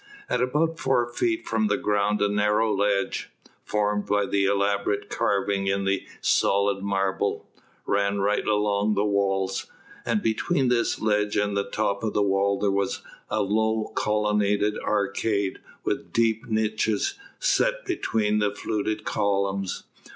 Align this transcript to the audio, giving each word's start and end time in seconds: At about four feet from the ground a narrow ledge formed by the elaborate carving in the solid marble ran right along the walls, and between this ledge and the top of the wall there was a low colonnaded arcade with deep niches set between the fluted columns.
At 0.27 0.41
about 0.41 0.79
four 0.79 1.13
feet 1.13 1.45
from 1.47 1.67
the 1.67 1.77
ground 1.77 2.23
a 2.23 2.27
narrow 2.27 2.73
ledge 2.73 3.29
formed 3.63 4.07
by 4.07 4.25
the 4.25 4.45
elaborate 4.45 5.09
carving 5.11 5.67
in 5.67 5.85
the 5.85 6.07
solid 6.21 6.81
marble 6.83 7.47
ran 7.85 8.19
right 8.19 8.47
along 8.47 8.95
the 8.95 9.05
walls, 9.05 9.67
and 10.03 10.19
between 10.23 10.69
this 10.69 10.99
ledge 10.99 11.37
and 11.37 11.55
the 11.55 11.69
top 11.69 12.01
of 12.01 12.13
the 12.13 12.23
wall 12.23 12.57
there 12.59 12.71
was 12.71 13.03
a 13.29 13.43
low 13.43 13.91
colonnaded 13.95 14.75
arcade 14.79 15.59
with 15.83 16.11
deep 16.11 16.47
niches 16.47 17.13
set 17.37 17.85
between 17.85 18.39
the 18.39 18.49
fluted 18.49 19.05
columns. 19.05 19.83